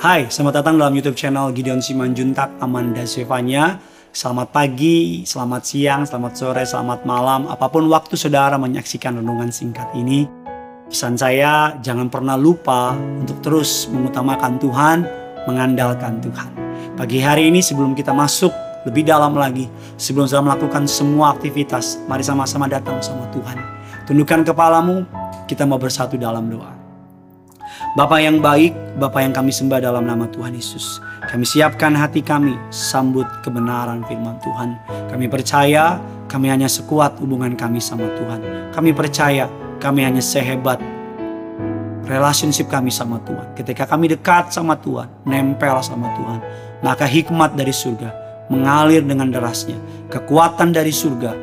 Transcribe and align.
Hai, 0.00 0.32
selamat 0.32 0.64
datang 0.64 0.80
dalam 0.80 0.96
YouTube 0.96 1.12
channel 1.12 1.52
Gideon 1.52 1.84
Simanjuntak 1.84 2.56
Amanda 2.64 3.04
Sevanya. 3.04 3.76
Selamat 4.16 4.48
pagi, 4.48 5.28
selamat 5.28 5.60
siang, 5.60 6.08
selamat 6.08 6.32
sore, 6.40 6.64
selamat 6.64 7.04
malam. 7.04 7.44
Apa 7.44 7.68
pun 7.68 7.84
waktu 7.84 8.16
saudara 8.16 8.56
menyaksikan 8.56 9.20
renungan 9.20 9.52
singkat 9.52 9.92
ini. 9.92 10.24
Pesan 10.88 11.20
saya, 11.20 11.76
jangan 11.84 12.08
pernah 12.08 12.40
lupa 12.40 12.96
untuk 12.96 13.44
terus 13.44 13.92
mengutamakan 13.92 14.56
Tuhan, 14.56 15.04
mengandalkan 15.44 16.16
Tuhan. 16.24 16.48
Pagi 16.96 17.20
hari 17.20 17.52
ini 17.52 17.60
sebelum 17.60 17.92
kita 17.92 18.16
masuk 18.16 18.56
lebih 18.88 19.04
dalam 19.04 19.36
lagi, 19.36 19.68
sebelum 20.00 20.24
saya 20.24 20.40
melakukan 20.40 20.88
semua 20.88 21.36
aktivitas, 21.36 22.00
mari 22.08 22.24
sama-sama 22.24 22.64
datang 22.72 23.04
sama 23.04 23.28
Tuhan. 23.36 23.60
Tundukkan 24.08 24.48
kepalamu, 24.48 25.04
kita 25.44 25.68
mau 25.68 25.76
bersatu 25.76 26.16
dalam 26.16 26.48
doa. 26.48 26.79
Bapa 27.98 28.22
yang 28.22 28.38
baik, 28.38 28.70
Bapa 29.02 29.18
yang 29.18 29.34
kami 29.34 29.50
sembah 29.50 29.82
dalam 29.82 30.06
nama 30.06 30.22
Tuhan 30.30 30.54
Yesus. 30.54 31.02
Kami 31.26 31.42
siapkan 31.42 31.90
hati 31.90 32.22
kami 32.22 32.54
sambut 32.70 33.26
kebenaran 33.42 34.06
firman 34.06 34.38
Tuhan. 34.46 34.78
Kami 35.10 35.26
percaya 35.26 35.98
kami 36.30 36.54
hanya 36.54 36.70
sekuat 36.70 37.18
hubungan 37.18 37.58
kami 37.58 37.82
sama 37.82 38.06
Tuhan. 38.14 38.70
Kami 38.70 38.94
percaya 38.94 39.50
kami 39.82 40.06
hanya 40.06 40.22
sehebat 40.22 40.78
relationship 42.06 42.70
kami 42.70 42.94
sama 42.94 43.18
Tuhan. 43.26 43.58
Ketika 43.58 43.90
kami 43.90 44.14
dekat 44.14 44.54
sama 44.54 44.78
Tuhan, 44.78 45.10
nempel 45.26 45.82
sama 45.82 46.14
Tuhan, 46.14 46.38
maka 46.86 47.10
hikmat 47.10 47.58
dari 47.58 47.74
surga 47.74 48.14
mengalir 48.54 49.02
dengan 49.02 49.34
derasnya. 49.34 49.78
Kekuatan 50.06 50.70
dari 50.70 50.94
surga 50.94 51.34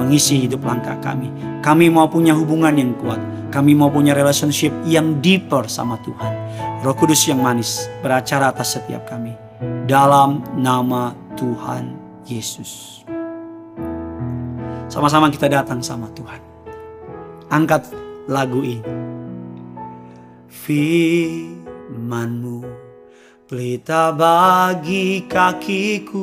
mengisi 0.00 0.48
hidup 0.48 0.64
langkah 0.64 0.96
kami. 1.04 1.28
Kami 1.60 1.92
mau 1.92 2.08
punya 2.08 2.32
hubungan 2.32 2.72
yang 2.72 2.96
kuat 2.96 3.20
kami 3.50 3.74
mau 3.74 3.90
punya 3.90 4.14
relationship 4.14 4.70
yang 4.86 5.18
deeper 5.18 5.66
sama 5.66 5.98
Tuhan. 6.06 6.30
Roh 6.86 6.94
Kudus 6.94 7.26
yang 7.26 7.42
manis 7.42 7.90
beracara 8.00 8.54
atas 8.54 8.78
setiap 8.78 9.10
kami. 9.10 9.34
Dalam 9.90 10.46
nama 10.54 11.10
Tuhan 11.34 11.98
Yesus. 12.24 13.02
Sama-sama 14.86 15.34
kita 15.34 15.50
datang 15.50 15.82
sama 15.82 16.06
Tuhan. 16.14 16.38
Angkat 17.50 17.90
lagu 18.30 18.62
ini. 18.62 18.86
Firmanmu 20.50 22.58
pelita 23.50 24.14
bagi 24.14 25.26
kakiku 25.26 26.22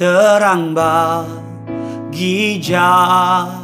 terang 0.00 0.72
bagi 0.72 2.56
jalanku 2.56 3.60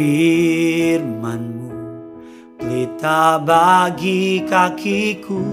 firmanmu. 0.00 1.68
Pelita 2.56 3.36
bagi 3.40 4.40
kakiku 4.48 5.44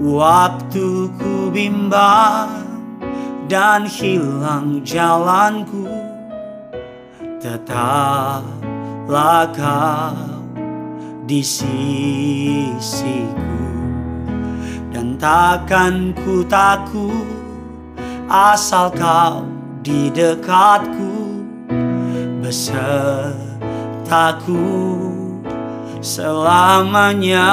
Waktu 0.00 1.12
ku 1.20 1.52
bimbang 1.52 2.64
dan 3.52 3.84
hilang 3.84 4.80
jalanku 4.80 5.84
Tetaplah 7.36 8.32
kau 9.52 10.16
di 11.28 11.44
sisiku 11.44 13.30
takkan 15.20 16.16
ku 16.16 16.40
takut 16.48 17.28
asal 18.32 18.88
kau 18.88 19.44
di 19.84 20.08
dekatku. 20.08 21.44
Besertaku 22.40 23.36
selamanya. 26.00 27.52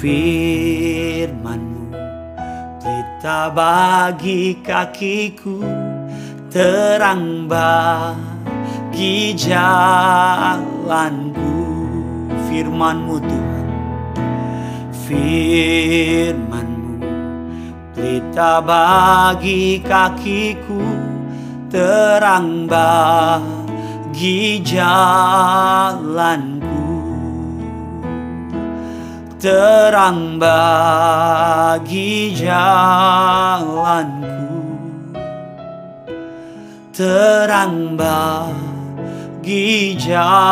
Firmanmu 0.00 1.92
kita 2.80 3.52
bagi 3.52 4.58
kakiku 4.64 5.60
terang 6.48 7.48
bagi 7.48 8.33
jalan 8.94 9.34
jalanku 9.34 11.50
firmanmu 12.46 13.18
Tuhan. 13.18 13.66
Firmanmu 15.04 16.96
pelita 17.90 18.62
bagi 18.62 19.82
kakiku 19.82 20.78
terang 21.66 22.70
bagi 22.70 24.62
jalanku. 24.62 26.62
Terang 29.42 30.38
bagi 30.38 32.30
jalanku. 32.38 34.30
Terang 36.94 37.98
bagi 37.98 38.73
pergi 39.44 39.92
jalanku 40.00 40.48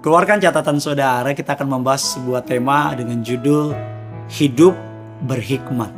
Keluarkan 0.00 0.40
catatan 0.40 0.80
saudara, 0.80 1.28
kita 1.36 1.52
akan 1.52 1.76
membahas 1.76 2.16
sebuah 2.16 2.48
tema 2.48 2.96
dengan 2.96 3.20
judul 3.20 3.76
Hidup 4.32 4.72
Berhikmat. 5.28 5.92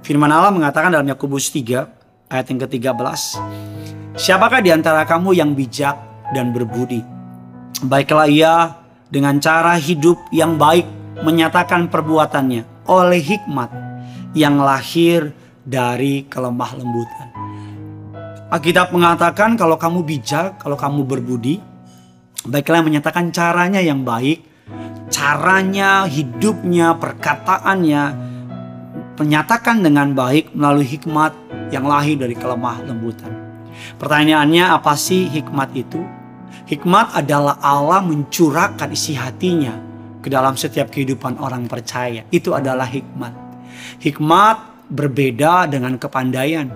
Firman 0.00 0.32
Allah 0.32 0.48
mengatakan 0.48 0.88
dalam 0.88 1.04
Yakobus 1.04 1.52
3 1.52 2.32
ayat 2.32 2.46
yang 2.48 2.64
ke-13, 2.64 2.96
Siapakah 4.16 4.64
di 4.64 4.72
antara 4.72 5.04
kamu 5.04 5.36
yang 5.36 5.52
bijak 5.52 6.00
dan 6.32 6.54
berbudi? 6.56 7.04
Baiklah 7.84 8.30
ia 8.30 8.72
dengan 9.12 9.36
cara 9.36 9.76
hidup 9.76 10.16
yang 10.32 10.56
baik 10.56 10.86
menyatakan 11.20 11.92
perbuatannya 11.92 12.71
oleh 12.86 13.22
hikmat 13.22 13.70
yang 14.32 14.58
lahir 14.58 15.30
dari 15.62 16.26
kelemah 16.26 16.72
lembutan. 16.74 17.28
Alkitab 18.52 18.92
mengatakan 18.92 19.56
kalau 19.56 19.80
kamu 19.80 20.04
bijak, 20.04 20.60
kalau 20.60 20.76
kamu 20.76 21.08
berbudi, 21.08 21.56
baiklah 22.44 22.84
menyatakan 22.84 23.32
caranya 23.32 23.80
yang 23.80 24.04
baik, 24.04 24.44
caranya, 25.08 26.04
hidupnya, 26.04 26.92
perkataannya, 27.00 28.02
menyatakan 29.16 29.80
dengan 29.80 30.12
baik 30.12 30.52
melalui 30.52 30.84
hikmat 30.84 31.32
yang 31.72 31.88
lahir 31.88 32.20
dari 32.20 32.36
kelemah 32.36 32.84
lembutan. 32.84 33.32
Pertanyaannya 33.96 34.68
apa 34.68 34.92
sih 35.00 35.32
hikmat 35.32 35.72
itu? 35.72 36.04
Hikmat 36.68 37.16
adalah 37.16 37.56
Allah 37.64 38.04
mencurahkan 38.04 38.92
isi 38.92 39.16
hatinya 39.16 39.91
ke 40.22 40.30
dalam 40.30 40.54
setiap 40.54 40.88
kehidupan 40.88 41.42
orang 41.42 41.66
percaya. 41.66 42.22
Itu 42.30 42.54
adalah 42.54 42.86
hikmat. 42.86 43.34
Hikmat 43.98 44.86
berbeda 44.88 45.66
dengan 45.66 45.98
kepandaian. 45.98 46.70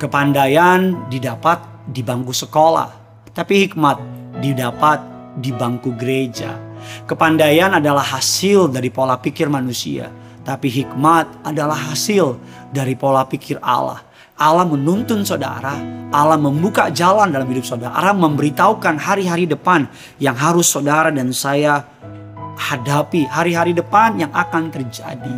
Kepandaian 0.00 1.06
didapat 1.06 1.60
di 1.86 2.02
bangku 2.02 2.34
sekolah, 2.34 2.88
tapi 3.30 3.68
hikmat 3.68 4.00
didapat 4.42 4.98
di 5.38 5.54
bangku 5.54 5.94
gereja. 5.94 6.56
Kepandaian 7.04 7.76
adalah 7.76 8.02
hasil 8.16 8.72
dari 8.72 8.88
pola 8.88 9.20
pikir 9.20 9.52
manusia, 9.52 10.08
tapi 10.40 10.72
hikmat 10.72 11.44
adalah 11.44 11.92
hasil 11.92 12.40
dari 12.72 12.96
pola 12.96 13.28
pikir 13.28 13.60
Allah. 13.60 14.00
Allah 14.40 14.64
menuntun 14.64 15.20
saudara, 15.20 15.76
Allah 16.08 16.40
membuka 16.40 16.88
jalan 16.88 17.28
dalam 17.28 17.44
hidup 17.44 17.68
saudara, 17.68 18.16
memberitahukan 18.16 18.96
hari-hari 18.96 19.44
depan 19.44 19.84
yang 20.16 20.32
harus 20.32 20.64
saudara 20.64 21.12
dan 21.12 21.28
saya 21.36 21.84
hadapi 22.60 23.24
hari-hari 23.24 23.72
depan 23.72 24.20
yang 24.20 24.28
akan 24.36 24.68
terjadi. 24.68 25.32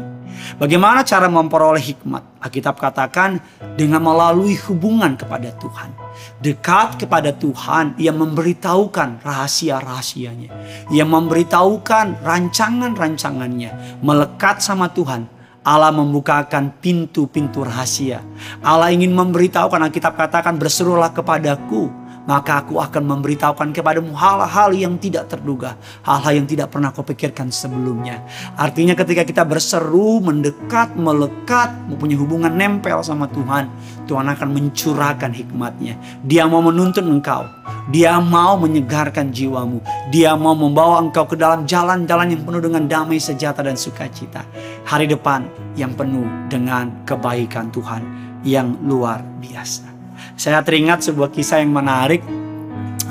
Bagaimana 0.58 1.06
cara 1.06 1.30
memperoleh 1.30 1.78
hikmat? 1.78 2.42
Alkitab 2.42 2.82
katakan 2.82 3.38
dengan 3.78 4.02
melalui 4.02 4.58
hubungan 4.66 5.14
kepada 5.14 5.54
Tuhan. 5.54 5.94
Dekat 6.42 6.98
kepada 6.98 7.30
Tuhan, 7.30 7.94
ia 7.94 8.10
memberitahukan 8.10 9.22
rahasia-rahasianya. 9.22 10.50
Ia 10.90 11.06
memberitahukan 11.06 12.26
rancangan-rancangannya. 12.26 14.02
Melekat 14.02 14.58
sama 14.58 14.90
Tuhan, 14.90 15.30
Allah 15.62 15.94
membukakan 15.94 16.74
pintu-pintu 16.82 17.62
rahasia. 17.62 18.18
Allah 18.66 18.90
ingin 18.90 19.14
memberitahukan, 19.14 19.78
Alkitab 19.78 20.18
katakan 20.18 20.58
berserulah 20.58 21.14
kepadaku 21.14 22.01
maka 22.24 22.62
aku 22.62 22.78
akan 22.78 23.02
memberitahukan 23.02 23.74
kepadamu 23.74 24.14
hal-hal 24.14 24.70
yang 24.74 24.94
tidak 24.98 25.26
terduga, 25.26 25.74
hal-hal 26.06 26.42
yang 26.42 26.46
tidak 26.46 26.70
pernah 26.70 26.94
kau 26.94 27.02
pikirkan 27.02 27.50
sebelumnya. 27.50 28.22
Artinya 28.54 28.94
ketika 28.94 29.26
kita 29.26 29.42
berseru, 29.42 30.22
mendekat, 30.22 30.94
melekat, 30.94 31.74
mempunyai 31.90 32.18
hubungan 32.18 32.52
nempel 32.54 33.02
sama 33.02 33.26
Tuhan, 33.30 33.66
Tuhan 34.06 34.26
akan 34.28 34.48
mencurahkan 34.54 35.30
hikmatnya. 35.34 35.98
Dia 36.22 36.46
mau 36.46 36.62
menuntun 36.62 37.10
engkau, 37.10 37.42
dia 37.90 38.18
mau 38.22 38.54
menyegarkan 38.54 39.34
jiwamu, 39.34 39.82
dia 40.14 40.38
mau 40.38 40.54
membawa 40.54 41.02
engkau 41.02 41.26
ke 41.26 41.34
dalam 41.34 41.66
jalan-jalan 41.66 42.38
yang 42.38 42.42
penuh 42.46 42.62
dengan 42.62 42.82
damai 42.86 43.18
sejahtera 43.18 43.70
dan 43.70 43.78
sukacita. 43.78 44.46
Hari 44.86 45.10
depan 45.10 45.46
yang 45.74 45.94
penuh 45.94 46.26
dengan 46.46 46.90
kebaikan 47.02 47.70
Tuhan 47.74 48.02
yang 48.42 48.74
luar 48.86 49.22
biasa. 49.38 49.91
Saya 50.36 50.64
teringat 50.64 51.04
sebuah 51.04 51.28
kisah 51.28 51.60
yang 51.60 51.72
menarik. 51.72 52.24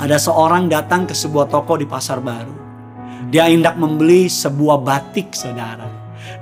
Ada 0.02 0.18
seorang 0.18 0.66
datang 0.66 1.06
ke 1.06 1.14
sebuah 1.14 1.46
toko 1.46 1.78
di 1.78 1.86
pasar 1.86 2.18
baru. 2.18 2.54
Dia 3.30 3.46
hendak 3.46 3.78
membeli 3.78 4.26
sebuah 4.26 4.82
batik, 4.82 5.30
saudara. 5.32 5.86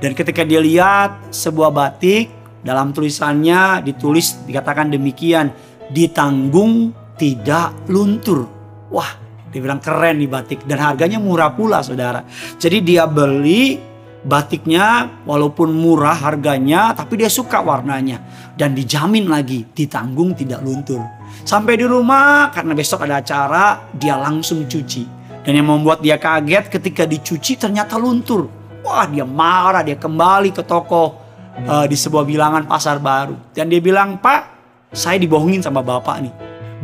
Dan 0.01 0.17
ketika 0.17 0.43
dia 0.43 0.59
lihat 0.59 1.29
sebuah 1.29 1.71
batik, 1.71 2.33
dalam 2.65 2.93
tulisannya 2.93 3.85
ditulis 3.85 4.45
dikatakan 4.49 4.89
demikian, 4.89 5.53
ditanggung 5.93 6.93
tidak 7.21 7.77
luntur. 7.93 8.49
Wah, 8.89 9.13
dia 9.53 9.61
bilang 9.61 9.83
keren 9.83 10.23
nih 10.23 10.31
batik 10.31 10.65
dan 10.65 10.81
harganya 10.81 11.21
murah 11.21 11.53
pula, 11.53 11.85
saudara. 11.85 12.25
Jadi 12.57 12.81
dia 12.81 13.05
beli 13.05 13.90
batiknya 14.21 15.09
walaupun 15.25 15.73
murah 15.73 16.13
harganya 16.13 16.93
tapi 16.93 17.17
dia 17.17 17.33
suka 17.33 17.65
warnanya 17.65 18.21
dan 18.53 18.77
dijamin 18.77 19.29
lagi 19.33 19.65
ditanggung 19.73 20.37
tidak 20.37 20.61
luntur. 20.61 21.01
Sampai 21.47 21.81
di 21.81 21.87
rumah 21.89 22.53
karena 22.53 22.77
besok 22.77 23.09
ada 23.09 23.25
acara 23.25 23.89
dia 23.97 24.21
langsung 24.21 24.69
cuci. 24.69 25.19
Dan 25.41 25.57
yang 25.57 25.73
membuat 25.73 26.05
dia 26.05 26.21
kaget 26.21 26.69
ketika 26.69 27.09
dicuci 27.09 27.57
ternyata 27.57 27.97
luntur. 27.97 28.45
Wah 28.85 29.09
dia 29.09 29.25
marah 29.25 29.81
dia 29.81 29.97
kembali 29.97 30.53
ke 30.53 30.61
toko 30.69 31.17
uh, 31.65 31.89
di 31.89 31.97
sebuah 31.97 32.29
bilangan 32.29 32.69
pasar 32.69 33.01
baru. 33.01 33.57
Dan 33.57 33.73
dia 33.73 33.81
bilang 33.81 34.21
pak 34.21 34.61
saya 34.93 35.17
dibohongin 35.17 35.65
sama 35.65 35.81
bapak 35.81 36.17
nih. 36.21 36.35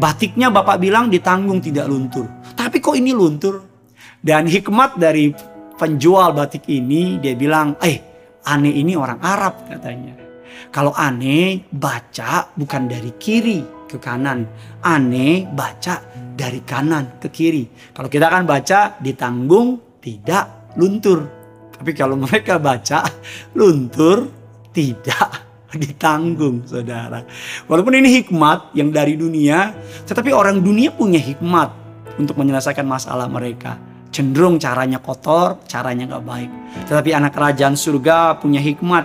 Batiknya 0.00 0.49
bapak 0.49 0.81
bilang 0.81 1.12
ditanggung 1.12 1.61
tidak 1.61 1.85
luntur. 1.89 2.25
Tapi 2.56 2.81
kok 2.81 2.97
ini 2.97 3.12
luntur? 3.12 3.61
Dan 4.21 4.49
hikmat 4.49 4.97
dari 4.97 5.32
penjual 5.76 6.32
batik 6.32 6.67
ini 6.73 7.20
dia 7.20 7.37
bilang, 7.37 7.76
eh 7.84 8.00
aneh 8.49 8.73
ini 8.73 8.96
orang 8.96 9.20
Arab 9.20 9.69
katanya. 9.69 10.17
Kalau 10.73 10.93
aneh 10.96 11.69
baca 11.69 12.50
bukan 12.56 12.88
dari 12.88 13.12
kiri 13.17 13.88
ke 13.88 14.00
kanan. 14.00 14.49
Aneh 14.82 15.46
baca 15.46 16.02
dari 16.37 16.61
kanan 16.64 17.20
ke 17.20 17.28
kiri. 17.28 17.64
Kalau 17.93 18.08
kita 18.08 18.28
kan 18.28 18.44
baca 18.49 18.99
ditanggung 18.99 20.00
tidak 20.00 20.75
luntur. 20.76 21.25
Tapi 21.76 21.93
kalau 21.93 22.17
mereka 22.17 22.56
baca 22.56 23.05
luntur 23.58 24.29
tidak 24.72 25.29
ditanggung 25.82 26.64
saudara. 26.64 27.25
Walaupun 27.69 28.00
ini 28.00 28.20
hikmat 28.20 28.72
yang 28.76 28.93
dari 28.93 29.17
dunia. 29.17 29.76
Tetapi 30.08 30.32
orang 30.32 30.61
dunia 30.61 30.93
punya 30.93 31.20
hikmat 31.20 31.72
untuk 32.17 32.37
menyelesaikan 32.40 32.84
masalah 32.84 33.29
mereka 33.29 33.95
cenderung 34.17 34.57
caranya 34.57 34.97
kotor, 34.97 35.61
caranya 35.69 36.09
gak 36.09 36.25
baik. 36.25 36.51
Tetapi 36.89 37.11
anak 37.13 37.37
kerajaan 37.37 37.77
surga 37.77 38.41
punya 38.41 38.65
hikmat, 38.65 39.05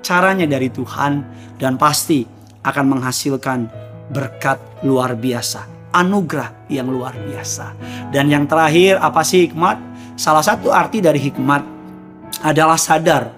caranya 0.00 0.48
dari 0.48 0.72
Tuhan 0.72 1.20
dan 1.60 1.76
pasti 1.76 2.24
akan 2.64 2.84
menghasilkan 2.96 3.68
berkat 4.08 4.56
luar 4.88 5.12
biasa, 5.12 5.92
anugerah 5.92 6.72
yang 6.72 6.88
luar 6.88 7.12
biasa. 7.12 7.76
Dan 8.08 8.32
yang 8.32 8.48
terakhir 8.48 8.96
apa 8.96 9.20
sih 9.20 9.52
hikmat? 9.52 9.76
Salah 10.16 10.42
satu 10.42 10.72
arti 10.72 11.04
dari 11.04 11.20
hikmat 11.20 11.62
adalah 12.40 12.80
sadar 12.80 13.28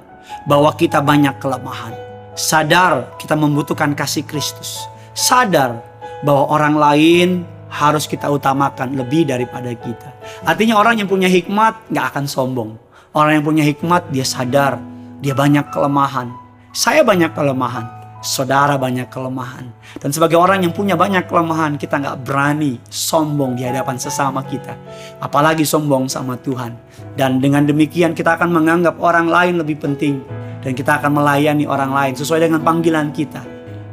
bahwa 0.46 0.70
kita 0.78 1.02
banyak 1.02 1.42
kelemahan. 1.42 1.92
Sadar 2.38 3.18
kita 3.18 3.34
membutuhkan 3.34 3.92
kasih 3.98 4.22
Kristus. 4.22 4.86
Sadar 5.12 5.82
bahwa 6.22 6.54
orang 6.54 6.74
lain 6.78 7.28
harus 7.70 8.04
kita 8.10 8.26
utamakan 8.26 8.98
lebih 8.98 9.30
daripada 9.30 9.70
kita. 9.72 10.10
Artinya 10.42 10.76
orang 10.76 11.00
yang 11.00 11.08
punya 11.08 11.30
hikmat 11.30 11.88
gak 11.94 12.14
akan 12.14 12.26
sombong. 12.26 12.74
Orang 13.14 13.38
yang 13.38 13.44
punya 13.46 13.64
hikmat 13.66 14.10
dia 14.10 14.26
sadar 14.26 14.90
dia 15.20 15.36
banyak 15.36 15.68
kelemahan. 15.68 16.32
Saya 16.72 17.04
banyak 17.04 17.36
kelemahan. 17.36 18.00
Saudara 18.20 18.76
banyak 18.76 19.08
kelemahan. 19.08 19.68
Dan 19.96 20.12
sebagai 20.12 20.36
orang 20.36 20.64
yang 20.64 20.72
punya 20.72 20.96
banyak 20.96 21.28
kelemahan 21.28 21.76
kita 21.76 22.00
gak 22.00 22.24
berani 22.24 22.80
sombong 22.88 23.52
di 23.56 23.68
hadapan 23.68 24.00
sesama 24.00 24.40
kita. 24.44 24.76
Apalagi 25.20 25.64
sombong 25.64 26.08
sama 26.08 26.40
Tuhan. 26.40 26.72
Dan 27.16 27.40
dengan 27.40 27.68
demikian 27.68 28.16
kita 28.16 28.40
akan 28.40 28.48
menganggap 28.48 28.96
orang 29.00 29.28
lain 29.28 29.60
lebih 29.60 29.76
penting. 29.76 30.24
Dan 30.60 30.72
kita 30.72 31.00
akan 31.00 31.20
melayani 31.20 31.68
orang 31.68 31.92
lain 31.92 32.12
sesuai 32.16 32.48
dengan 32.48 32.64
panggilan 32.64 33.12
kita. 33.12 33.44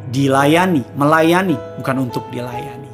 Dilayani, 0.08 0.96
melayani 0.96 1.56
bukan 1.80 2.08
untuk 2.08 2.24
dilayani. 2.32 2.87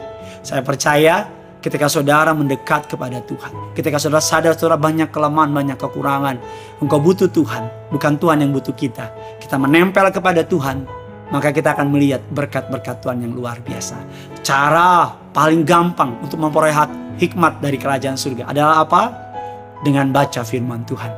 Saya 0.43 0.59
percaya 0.59 1.31
ketika 1.63 1.87
saudara 1.87 2.35
mendekat 2.35 2.91
kepada 2.91 3.23
Tuhan. 3.23 3.71
Ketika 3.71 3.95
saudara 3.95 4.19
sadar 4.19 4.53
saudara 4.59 4.75
banyak 4.75 5.07
kelemahan, 5.07 5.55
banyak 5.55 5.79
kekurangan. 5.79 6.35
Engkau 6.83 6.99
butuh 6.99 7.31
Tuhan, 7.31 7.87
bukan 7.87 8.19
Tuhan 8.19 8.43
yang 8.43 8.51
butuh 8.51 8.75
kita. 8.75 9.07
Kita 9.39 9.55
menempel 9.55 10.03
kepada 10.11 10.43
Tuhan, 10.43 10.83
maka 11.31 11.55
kita 11.55 11.79
akan 11.79 11.87
melihat 11.95 12.19
berkat-berkat 12.35 12.99
Tuhan 12.99 13.23
yang 13.23 13.31
luar 13.31 13.63
biasa. 13.63 13.95
Cara 14.43 15.15
paling 15.31 15.63
gampang 15.63 16.19
untuk 16.19 16.35
memperoleh 16.43 16.75
hikmat 17.15 17.63
dari 17.63 17.79
kerajaan 17.79 18.19
surga 18.19 18.51
adalah 18.51 18.83
apa? 18.83 19.01
Dengan 19.79 20.11
baca 20.11 20.43
firman 20.43 20.83
Tuhan. 20.83 21.11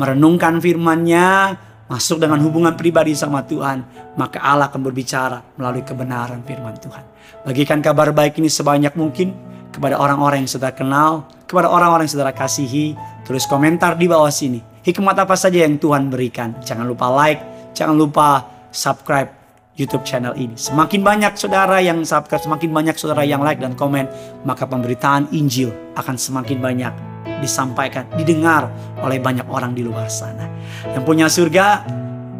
Merenungkan 0.00 0.56
firman-Nya, 0.64 1.52
masuk 1.90 2.22
dengan 2.22 2.38
hubungan 2.38 2.78
pribadi 2.78 3.18
sama 3.18 3.42
Tuhan, 3.42 3.82
maka 4.14 4.38
Allah 4.38 4.70
akan 4.70 4.78
berbicara 4.78 5.42
melalui 5.58 5.82
kebenaran 5.82 6.38
firman 6.46 6.78
Tuhan. 6.78 7.02
Bagikan 7.42 7.82
kabar 7.82 8.14
baik 8.14 8.38
ini 8.38 8.46
sebanyak 8.46 8.94
mungkin 8.94 9.34
kepada 9.74 9.98
orang-orang 9.98 10.46
yang 10.46 10.50
saudara 10.50 10.70
kenal, 10.70 11.26
kepada 11.50 11.66
orang-orang 11.66 12.06
yang 12.06 12.14
saudara 12.14 12.30
kasihi. 12.30 12.94
Tulis 13.26 13.42
komentar 13.50 13.98
di 13.98 14.06
bawah 14.06 14.30
sini. 14.30 14.62
Hikmat 14.86 15.18
apa 15.18 15.34
saja 15.34 15.66
yang 15.66 15.82
Tuhan 15.82 16.10
berikan. 16.10 16.54
Jangan 16.62 16.86
lupa 16.86 17.10
like, 17.10 17.42
jangan 17.74 17.98
lupa 17.98 18.46
subscribe 18.70 19.34
YouTube 19.74 20.06
channel 20.06 20.34
ini. 20.38 20.54
Semakin 20.54 21.02
banyak 21.02 21.32
saudara 21.34 21.82
yang 21.82 22.06
subscribe, 22.06 22.42
semakin 22.42 22.70
banyak 22.70 22.94
saudara 22.98 23.26
yang 23.26 23.42
like 23.42 23.58
dan 23.58 23.74
komen, 23.74 24.06
maka 24.46 24.66
pemberitaan 24.66 25.30
Injil 25.34 25.74
akan 25.98 26.14
semakin 26.14 26.58
banyak 26.62 27.09
disampaikan, 27.40 28.06
didengar 28.14 28.70
oleh 29.00 29.18
banyak 29.18 29.48
orang 29.48 29.74
di 29.74 29.82
luar 29.82 30.12
sana. 30.12 30.46
Yang 30.92 31.04
punya 31.04 31.26
surga, 31.26 31.66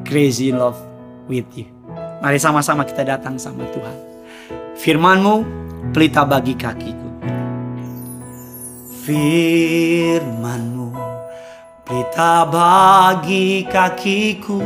crazy 0.06 0.52
in 0.52 0.60
love 0.60 0.78
with 1.26 1.48
you. 1.56 1.66
Mari 2.20 2.36
sama-sama 2.36 2.84
kita 2.84 3.02
datang 3.02 3.40
sama 3.40 3.64
Tuhan. 3.72 3.96
Firmanmu 4.76 5.34
pelita 5.96 6.28
bagi 6.28 6.52
kakiku. 6.52 7.08
Firmanmu 9.00 10.80
pelita 11.90 12.46
bagi 12.46 13.66
kakiku, 13.66 14.62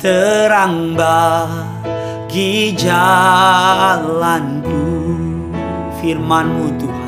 terang 0.00 0.98
bagi 0.98 2.74
jalanku. 2.74 4.82
Firmanmu 6.02 6.66
Tuhan, 6.82 7.01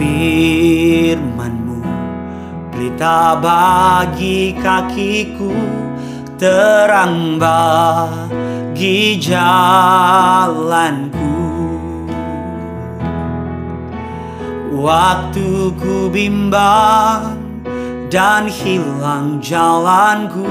firmanmu. 0.00 1.84
Pelita 2.72 3.36
bagi 3.36 4.56
kakiku, 4.56 5.52
terang 6.40 7.36
bagi 7.36 9.20
jalanku. 9.20 11.28
Waktu 14.80 15.76
ku 15.76 16.08
bimbang 16.08 17.36
dan 18.08 18.48
hilang 18.48 19.36
jalanku 19.44 20.48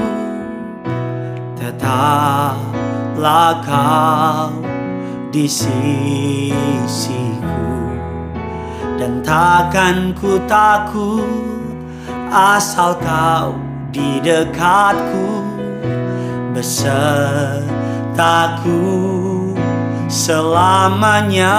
Tetaplah 1.60 3.60
kau 3.66 4.54
di 5.34 5.50
sisiku 5.50 6.70
Dan 9.00 9.24
takkan 9.24 10.12
ku 10.12 10.36
takut 10.44 11.24
asal 12.28 13.00
kau 13.00 13.56
di 13.88 14.20
dekatku. 14.20 15.40
Beserta 16.52 17.80
cintaku 18.20 19.56
selamanya. 20.12 21.56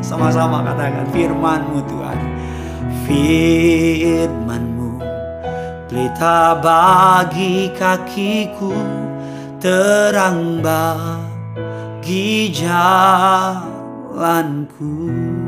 Sama-sama 0.00 0.64
katakan 0.64 1.04
firmanmu 1.12 1.84
Tuhan. 1.84 2.18
Firmanmu. 3.04 4.90
Pelita 5.90 6.56
bagi 6.62 7.74
kakiku 7.76 8.72
Terang 9.60 10.64
bagi 10.64 11.28
di 12.00 12.48
jalanku 14.20 15.39